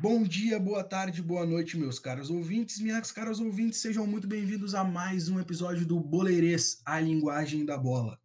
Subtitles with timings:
[0.00, 2.78] Bom dia, boa tarde, boa noite, meus caros ouvintes.
[2.78, 7.76] Minhas caras ouvintes, sejam muito bem-vindos a mais um episódio do Boleirês, a linguagem da
[7.76, 8.20] bola.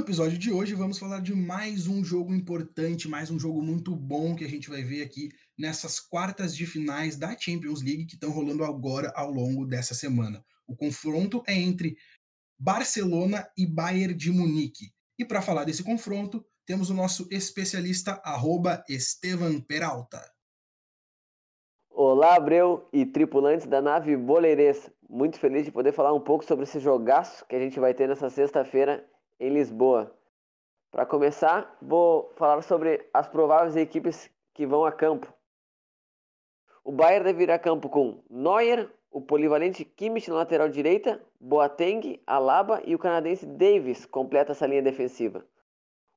[0.00, 3.94] No episódio de hoje, vamos falar de mais um jogo importante, mais um jogo muito
[3.94, 8.14] bom que a gente vai ver aqui nessas quartas de finais da Champions League que
[8.14, 10.44] estão rolando agora ao longo dessa semana.
[10.66, 11.96] O confronto é entre
[12.58, 14.92] Barcelona e Bayern de Munique.
[15.18, 20.22] E para falar desse confronto, temos o nosso especialista, arroba Estevan Peralta.
[21.90, 24.90] Olá, Abreu e tripulantes da nave Boleirês.
[25.08, 28.08] Muito feliz de poder falar um pouco sobre esse jogaço que a gente vai ter
[28.08, 29.06] nessa sexta-feira
[29.38, 30.16] em Lisboa.
[30.90, 35.33] Para começar, vou falar sobre as prováveis equipes que vão a campo.
[36.84, 42.20] O Bayern deve ir a campo com Neuer, o polivalente Kimmich na lateral direita, Boateng,
[42.26, 45.46] Alaba e o canadense Davis completa essa linha defensiva.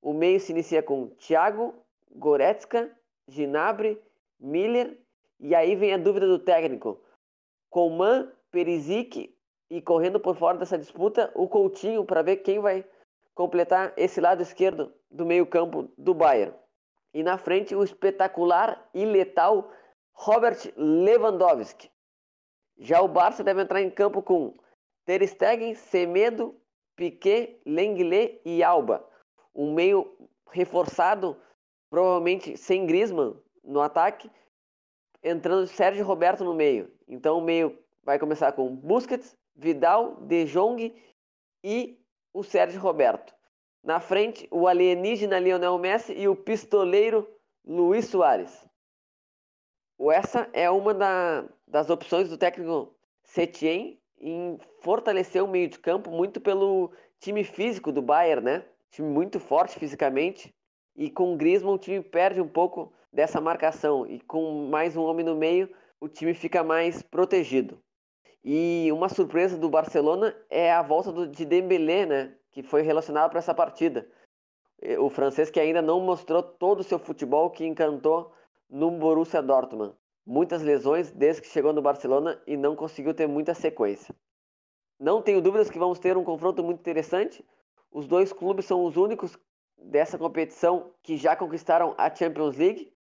[0.00, 1.74] O meio se inicia com Thiago,
[2.10, 2.90] Goretzka,
[3.28, 4.00] Gnabry,
[4.40, 4.98] Miller
[5.38, 6.98] e aí vem a dúvida do técnico.
[7.68, 9.36] Coman, Perisic
[9.68, 12.86] e correndo por fora dessa disputa, o Coutinho para ver quem vai
[13.34, 16.54] completar esse lado esquerdo do meio-campo do Bayern.
[17.12, 19.70] E na frente o espetacular e letal
[20.14, 21.90] Robert Lewandowski.
[22.78, 24.54] Já o Barça deve entrar em campo com
[25.04, 26.58] Ter Stegen, Semedo,
[26.96, 29.06] Piquet, Lenglet e Alba.
[29.54, 30.16] Um meio
[30.50, 31.36] reforçado,
[31.90, 34.30] provavelmente sem Griezmann no ataque,
[35.22, 36.90] entrando Sérgio Roberto no meio.
[37.08, 40.94] Então o meio vai começar com Busquets, Vidal, De Jong
[41.62, 42.00] e
[42.32, 43.34] o Sérgio Roberto.
[43.82, 47.28] Na frente, o alienígena Lionel Messi e o pistoleiro
[47.64, 48.66] Luiz Soares.
[50.12, 56.10] Essa é uma da, das opções do técnico Setien em fortalecer o meio de campo
[56.10, 58.64] muito pelo time físico do Bayern, né?
[58.90, 60.54] Time muito forte fisicamente.
[60.96, 65.02] E com o Griezmann o time perde um pouco dessa marcação e com mais um
[65.02, 65.68] homem no meio,
[66.00, 67.78] o time fica mais protegido.
[68.44, 73.30] E uma surpresa do Barcelona é a volta do, de Dembélé, né, que foi relacionado
[73.30, 74.06] para essa partida.
[74.98, 78.32] O francês que ainda não mostrou todo o seu futebol que encantou
[78.68, 79.94] no Borussia Dortmund.
[80.26, 84.14] Muitas lesões desde que chegou no Barcelona e não conseguiu ter muita sequência.
[84.98, 87.44] Não tenho dúvidas que vamos ter um confronto muito interessante.
[87.90, 89.38] Os dois clubes são os únicos
[89.76, 92.92] dessa competição que já conquistaram a Champions League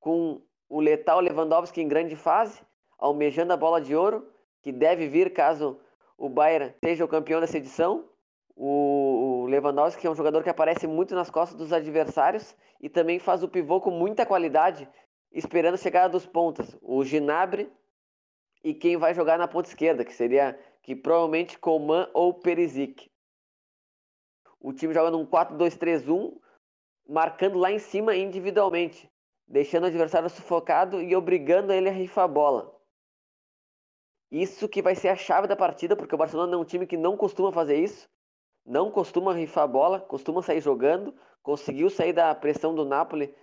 [0.00, 2.60] com o letal Lewandowski em grande fase,
[2.98, 4.28] almejando a bola de ouro,
[4.62, 5.78] que deve vir caso
[6.16, 8.08] o Bayern seja o campeão dessa edição.
[8.56, 13.42] O Lewandowski é um jogador que aparece muito nas costas dos adversários e também faz
[13.42, 14.88] o pivô com muita qualidade,
[15.34, 16.76] esperando a chegada dos pontas.
[16.80, 17.70] O Ginabre
[18.62, 23.10] e quem vai jogar na ponta esquerda, que seria que provavelmente Coman ou Perisic.
[24.58, 26.38] O time joga num 4-2-3-1,
[27.06, 29.10] marcando lá em cima individualmente
[29.46, 32.74] deixando o adversário sufocado e obrigando ele a rifar a bola.
[34.30, 36.96] Isso que vai ser a chave da partida, porque o Barcelona é um time que
[36.96, 38.08] não costuma fazer isso,
[38.64, 43.34] não costuma rifar a bola, costuma sair jogando, conseguiu sair da pressão do Napoli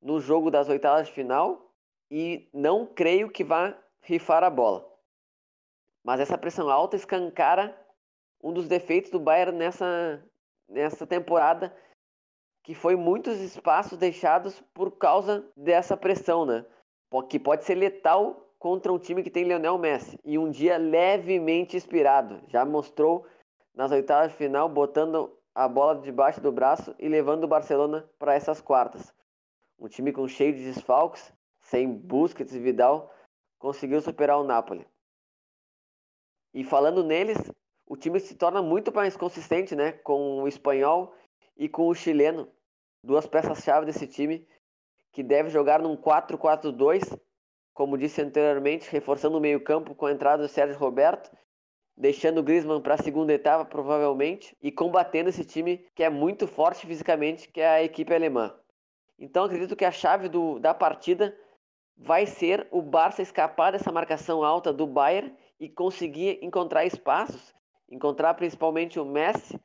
[0.00, 1.72] no jogo das oitavas de final
[2.10, 4.88] e não creio que vá rifar a bola.
[6.02, 7.78] Mas essa pressão alta escancara
[8.42, 10.22] um dos defeitos do Bayern nessa,
[10.68, 11.74] nessa temporada
[12.62, 16.64] que foi muitos espaços deixados por causa dessa pressão, né?
[17.28, 21.76] Que pode ser letal contra um time que tem Lionel Messi e um dia levemente
[21.76, 22.42] inspirado.
[22.48, 23.26] Já mostrou
[23.74, 28.34] nas oitavas de final botando a bola debaixo do braço e levando o Barcelona para
[28.34, 29.14] essas quartas.
[29.78, 33.14] Um time com cheio de desfalques, sem Busquets e Vidal,
[33.58, 34.86] conseguiu superar o Napoli.
[36.52, 37.38] E falando neles,
[37.86, 41.14] o time se torna muito mais consistente, né, com o espanhol
[41.56, 42.50] e com o chileno,
[43.04, 44.46] duas peças-chave desse time,
[45.12, 47.18] que deve jogar num 4-4-2,
[47.72, 51.30] como disse anteriormente, reforçando o meio-campo com a entrada do Sérgio Roberto,
[51.96, 56.46] deixando o Griezmann para a segunda etapa, provavelmente, e combatendo esse time que é muito
[56.46, 58.58] forte fisicamente, que é a equipe alemã.
[59.18, 61.36] Então acredito que a chave do, da partida
[61.96, 67.54] vai ser o Barça escapar dessa marcação alta do Bayern e conseguir encontrar espaços,
[67.90, 69.60] encontrar principalmente o Messi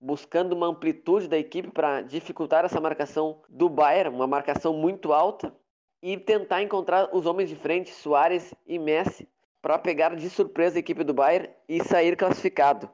[0.00, 5.54] buscando uma amplitude da equipe para dificultar essa marcação do Bayern, uma marcação muito alta,
[6.00, 9.28] e tentar encontrar os homens de frente, Soares e Messi,
[9.60, 12.88] para pegar de surpresa a equipe do Bayern e sair classificado.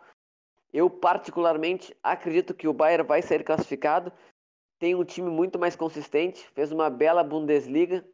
[0.73, 4.11] Eu particularmente acredito que o Bayern vai sair classificado.
[4.79, 8.05] Tem um time muito mais consistente, fez uma bela Bundesliga.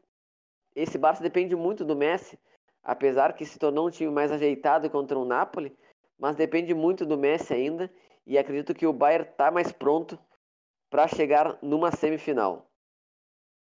[0.74, 2.38] Esse Barça depende muito do Messi,
[2.82, 5.76] apesar que se tornou um time mais ajeitado contra o Napoli,
[6.18, 7.90] mas depende muito do Messi ainda
[8.26, 10.18] e acredito que o Bayern está mais pronto
[10.90, 12.70] para chegar numa semifinal.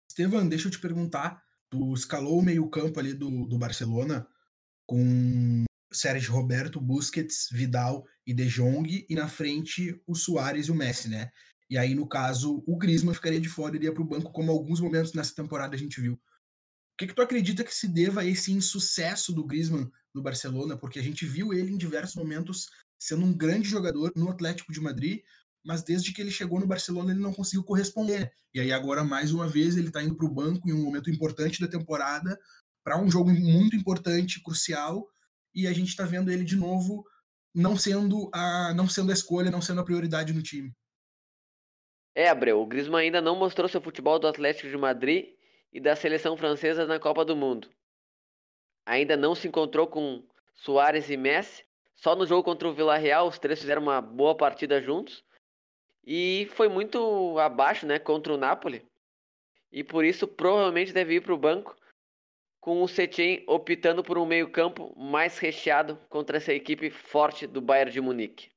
[0.10, 4.28] Estevan, deixa eu te perguntar, tu escalou o meio-campo ali do, do Barcelona
[4.86, 10.76] com Sérgio Roberto, Busquets, Vidal e De Jong, e na frente o Soares e o
[10.76, 11.32] Messi, né?
[11.72, 14.82] E aí, no caso, o Griezmann ficaria de fora iria para o banco, como alguns
[14.82, 16.16] momentos nessa temporada a gente viu.
[16.16, 16.20] O
[16.98, 20.78] que, que tu acredita que se deva a esse insucesso do Griezmann no Barcelona?
[20.78, 22.68] Porque a gente viu ele em diversos momentos
[23.00, 25.22] sendo um grande jogador no Atlético de Madrid,
[25.64, 28.30] mas desde que ele chegou no Barcelona ele não conseguiu corresponder.
[28.54, 31.10] E aí agora, mais uma vez, ele está indo para o banco em um momento
[31.10, 32.38] importante da temporada,
[32.84, 35.08] para um jogo muito importante, crucial,
[35.56, 37.06] e a gente está vendo ele de novo
[37.56, 40.76] não sendo a não sendo a escolha, não sendo a prioridade no time.
[42.14, 45.34] É, Abreu, o Griezmann ainda não mostrou seu futebol do Atlético de Madrid
[45.72, 47.70] e da seleção francesa na Copa do Mundo.
[48.86, 51.66] Ainda não se encontrou com Soares e Messi.
[51.96, 55.24] Só no jogo contra o Villarreal os três fizeram uma boa partida juntos.
[56.04, 58.86] E foi muito abaixo, né, contra o Napoli.
[59.72, 61.76] E por isso provavelmente deve ir para o banco
[62.60, 67.92] com o Setien optando por um meio-campo mais recheado contra essa equipe forte do Bayern
[67.92, 68.52] de Munique.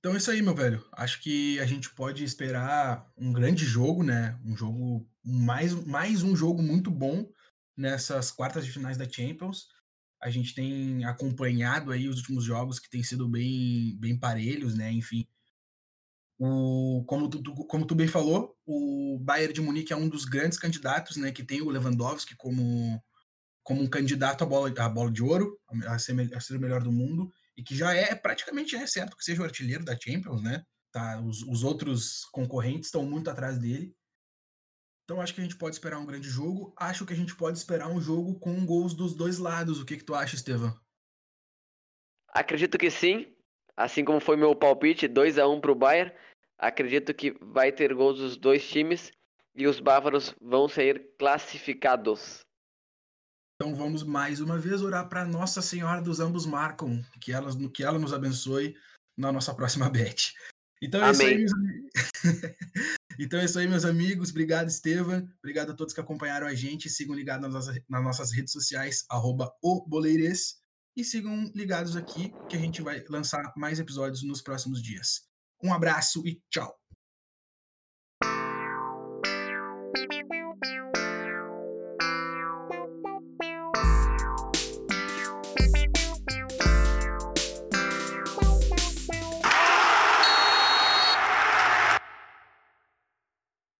[0.00, 0.82] Então é isso aí, meu velho.
[0.92, 4.38] Acho que a gente pode esperar um grande jogo, né?
[4.42, 7.30] Um jogo mais mais um jogo muito bom
[7.76, 9.68] nessas quartas de finais da Champions.
[10.22, 14.90] A gente tem acompanhado aí os últimos jogos que têm sido bem bem parelhos, né?
[14.90, 15.26] Enfim,
[16.38, 20.58] o, como, tu, como tu bem falou, o Bayern de Munique é um dos grandes
[20.58, 22.98] candidatos, né, que tem o Lewandowski como,
[23.62, 26.82] como um candidato à bola, à bola de ouro, a ser, a ser o melhor
[26.82, 27.30] do mundo,
[27.60, 30.64] e que já é praticamente é certo que seja o artilheiro da Champions, né?
[30.90, 33.94] Tá, os, os outros concorrentes estão muito atrás dele.
[35.04, 36.72] Então acho que a gente pode esperar um grande jogo.
[36.74, 39.78] Acho que a gente pode esperar um jogo com gols dos dois lados.
[39.78, 40.74] O que, que tu acha, Estevam?
[42.28, 43.36] Acredito que sim.
[43.76, 46.12] Assim como foi meu palpite, 2 a 1 para o Bayern.
[46.56, 49.12] Acredito que vai ter gols dos dois times
[49.54, 52.40] e os bávaros vão ser classificados.
[53.60, 57.84] Então vamos mais uma vez orar para Nossa Senhora dos ambos marcam, que ela, que
[57.84, 58.74] ela nos abençoe
[59.18, 60.32] na nossa próxima bet.
[60.80, 61.12] Então é Amém.
[61.12, 61.90] isso aí, meus amigos.
[63.20, 64.30] então é isso aí, meus amigos.
[64.30, 65.28] Obrigado, Estevam.
[65.40, 66.88] Obrigado a todos que acompanharam a gente.
[66.88, 69.52] Sigam ligados nas nossas, nas nossas redes sociais, arroba.
[70.96, 75.28] E sigam ligados aqui, que a gente vai lançar mais episódios nos próximos dias.
[75.62, 76.80] Um abraço e tchau!